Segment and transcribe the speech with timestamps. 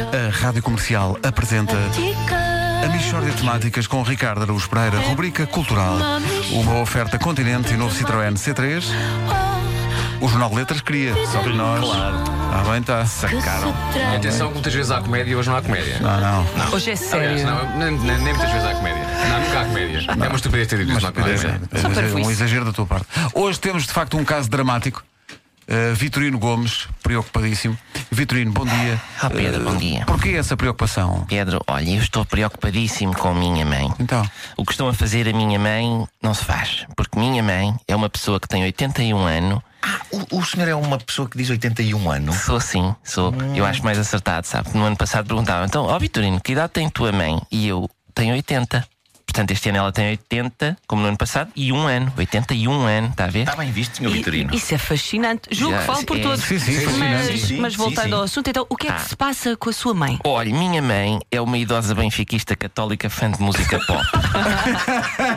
[0.00, 1.74] A Rádio Comercial apresenta
[2.84, 5.96] a Michórdia de Temáticas com Ricardo Araújo Pereira, rubrica cultural.
[6.50, 8.82] Uma oferta Continente e novo Citroën C3.
[10.20, 11.80] O Jornal de Letras queria, só que nós.
[11.84, 12.16] Claro.
[12.54, 13.04] Ah, bem, está.
[13.04, 13.74] Sacaram.
[14.16, 15.98] Atenção que muitas vezes há comédia, hoje não há comédia.
[16.00, 16.40] Não, não.
[16.72, 17.00] Hoje é Aliás,
[17.40, 17.46] sério.
[17.46, 19.02] não, nem, nem- nem muitas vezes há comédia.
[19.28, 19.98] Não, nunca há comédia.
[20.08, 21.60] É uma estupidez ter dito isso, não há Mas, comédia.
[21.72, 21.78] é,
[22.10, 23.06] Só um exagero da tua parte.
[23.34, 25.02] Hoje temos de facto um caso dramático.
[25.68, 27.78] Uh, Vitorino Gomes, preocupadíssimo.
[28.10, 29.00] Vitorino, bom dia.
[29.20, 30.04] Ah, Pedro, Uh, bom dia.
[30.06, 31.24] Porquê essa preocupação?
[31.28, 33.88] Pedro, olha, eu estou preocupadíssimo com a minha mãe.
[34.00, 36.84] Então, O que estão a fazer a minha mãe não se faz.
[36.96, 39.60] Porque minha mãe é uma pessoa que tem 81 anos.
[40.10, 42.36] O, o senhor é uma pessoa que diz 81 anos.
[42.36, 43.34] Sou sim, sou.
[43.54, 44.70] Eu acho mais acertado, sabe?
[44.74, 47.40] No ano passado perguntavam, então, ó Vitorino, que idade tem tua mãe?
[47.50, 48.86] E eu tenho 80.
[49.32, 52.12] Portanto, este ano ela tem 80, como no ano passado, e um ano.
[52.18, 53.40] 81 anos, está a ver?
[53.40, 54.54] Está bem visto, senhor Vitorino.
[54.54, 55.48] Isso é fascinante.
[55.50, 56.20] Julgo que falo por é.
[56.20, 56.44] todos.
[56.44, 56.86] Sim, sim.
[56.98, 58.12] Mas, Sim, sim, mas sim, voltando sim.
[58.12, 59.04] ao assunto, então, o que é que Ah.
[59.04, 60.18] se passa com a sua mãe?
[60.22, 64.02] Olha, minha mãe é uma idosa benfiquista católica fã de música pop.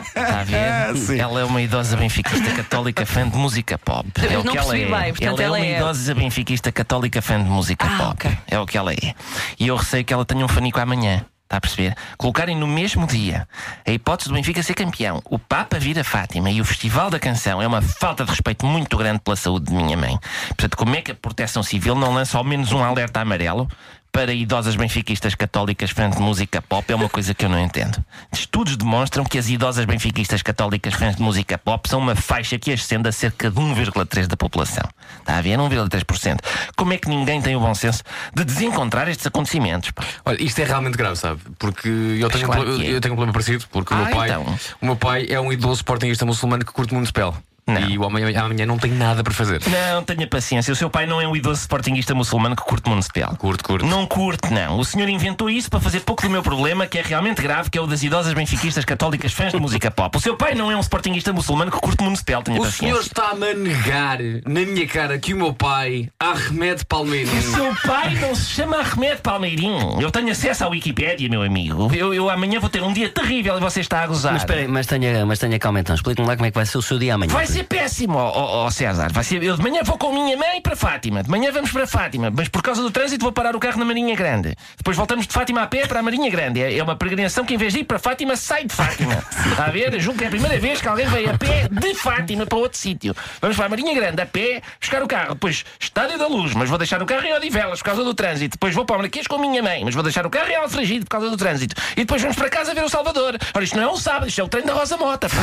[0.08, 0.96] Está a ver?
[0.98, 1.18] Sim.
[1.18, 4.06] Ela é uma idosa benfiquista católica fã de música pop.
[4.22, 4.84] Eu é o não que ela é.
[4.84, 8.10] bem, portanto, ela, ela é uma é- idosa benfiquista católica fã de música Ah, pop.
[8.26, 8.38] ok.
[8.46, 9.14] É o que ela é.
[9.58, 11.24] E eu receio que ela tenha um fanico amanhã.
[11.46, 11.94] Está a perceber?
[12.18, 13.46] Colocarem no mesmo dia
[13.86, 17.20] a hipótese do Benfica ser campeão, o Papa vir a Fátima e o Festival da
[17.20, 20.18] Canção é uma falta de respeito muito grande pela saúde de minha mãe.
[20.48, 23.68] Portanto, como é que a Proteção Civil não lança ao menos um alerta amarelo
[24.16, 26.90] para idosas benfiquistas católicas de música pop?
[26.90, 28.02] É uma coisa que eu não entendo.
[28.32, 33.10] Estudos demonstram que as idosas benfiquistas católicas de música pop são uma faixa que ascende
[33.10, 34.88] a cerca de 1,3% da população.
[35.20, 35.58] Está a ver?
[35.58, 36.38] 1,3%.
[36.74, 38.02] Como é que ninguém tem o bom senso
[38.34, 39.90] de desencontrar estes acontecimentos?
[39.90, 40.02] pá?
[40.24, 41.42] Olha, isto é realmente grave, sabe?
[41.58, 42.86] Porque eu tenho, claro um, é.
[42.86, 44.58] eu tenho um problema parecido, porque o Ah, meu pai, então.
[44.80, 47.36] o meu pai é um idoso sportingista muçulmano que curte muito spell.
[47.66, 47.80] Não.
[47.80, 49.60] E o amanhã, amanhã não tem nada para fazer.
[49.66, 50.72] Não, tenha paciência.
[50.72, 53.34] O seu pai não é um idoso sportinguista muçulmano que curte municipal.
[53.36, 53.84] Curte, curte.
[53.86, 54.78] Não curte, não.
[54.78, 57.76] O senhor inventou isso para fazer pouco do meu problema, que é realmente grave, que
[57.76, 60.16] é o das idosas benfiquistas católicas fãs de música pop.
[60.16, 62.86] O seu pai não é um sportinguista muçulmano que curte municipal, tenha O paciência.
[62.86, 67.74] senhor está-me a negar na minha cara que o meu pai, Ahmed O Palmeirinho, seu
[67.84, 70.00] pai não se chama Ahmed Palmeirinho.
[70.00, 71.90] Eu tenho acesso à Wikipédia, meu amigo.
[71.92, 74.32] Eu, eu amanhã vou ter um dia terrível e você está a gozar.
[74.32, 75.94] Mas espera aí, mas tenha, mas tenha calma então.
[75.96, 77.32] Explique-me lá como é que vai ser o seu dia amanhã.
[77.32, 79.10] Vai ser péssimo, ó ó, ó, César.
[79.10, 81.22] Vai ser, eu de manhã vou com a minha mãe para Fátima.
[81.22, 82.30] De manhã vamos para Fátima.
[82.30, 84.54] Mas por causa do trânsito vou parar o carro na Marinha Grande.
[84.76, 86.62] Depois voltamos de Fátima a pé para a Marinha Grande.
[86.62, 89.24] É, é uma peregrinação que em vez de ir para Fátima, sai de Fátima.
[89.50, 89.94] Está a ver?
[89.94, 92.58] Eu julgo que é a primeira vez que alguém veio a pé de Fátima para
[92.58, 93.14] outro sítio.
[93.40, 95.34] Vamos para a Marinha Grande a pé, buscar o carro.
[95.34, 98.56] Depois, Estádio da Luz, mas vou deixar o carro em Odivelas por causa do trânsito.
[98.56, 100.56] Depois vou para o Marquês com a minha mãe, mas vou deixar o carro em
[100.56, 101.74] Alfragide por causa do trânsito.
[101.92, 103.38] E depois vamos para casa ver o Salvador.
[103.54, 105.28] Ora, isto não é um sábado, isto é o treino da Rosa Mota.
[105.28, 105.36] pá.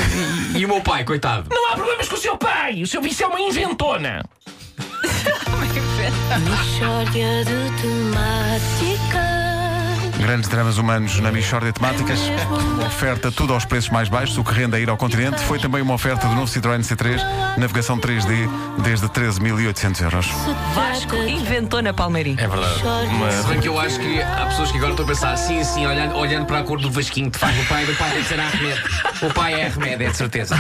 [0.56, 1.48] e o meu pai, coitado.
[1.50, 2.82] Não há problemas com o seu pai.
[2.82, 4.24] O seu vício é uma inventona.
[6.50, 9.34] Mixórdia de temáticas.
[10.20, 12.20] grandes dramas humanos na Michórdia de Temáticas.
[12.76, 15.42] Uma oferta tudo aos preços mais baixos, o que rende a ir ao continente.
[15.44, 17.22] Foi também uma oferta do novo Citroën C3,
[17.58, 18.50] navegação 3D,
[18.82, 20.28] desde 13.800 euros.
[20.74, 22.42] Vasco inventou na Palmeirinha.
[22.42, 22.82] É verdade.
[23.42, 25.86] Se bem que eu acho que há pessoas que agora estão a pensar, sim, sim,
[25.86, 28.40] olhando, olhando para a cor do Vasquinho, de facto, o pai do pai deve ser
[28.40, 28.84] Ahmed.
[29.22, 30.56] O pai é Ahmed, é de certeza.